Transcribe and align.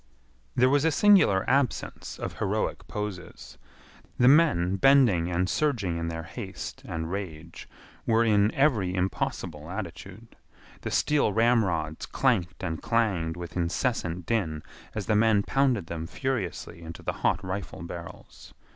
There 0.55 0.67
was 0.67 0.83
a 0.83 0.89
singular 0.89 1.47
absence 1.47 2.17
of 2.17 2.39
heroic 2.39 2.87
poses. 2.87 3.59
The 4.17 4.27
men 4.27 4.77
bending 4.77 5.29
and 5.29 5.47
surging 5.47 5.97
in 5.99 6.07
their 6.07 6.23
haste 6.23 6.81
and 6.85 7.11
rage 7.11 7.69
were 8.07 8.23
in 8.25 8.51
every 8.55 8.95
impossible 8.95 9.69
attitude. 9.69 10.35
The 10.81 10.89
steel 10.89 11.33
ramrods 11.33 12.07
clanked 12.07 12.63
and 12.63 12.81
clanged 12.81 13.37
with 13.37 13.55
incessant 13.55 14.25
din 14.25 14.63
as 14.95 15.05
the 15.05 15.15
men 15.15 15.43
pounded 15.43 15.85
them 15.85 16.07
furiously 16.07 16.81
into 16.81 17.03
the 17.03 17.13
hot 17.21 17.45
rifle 17.45 17.83
barrels. 17.83 18.55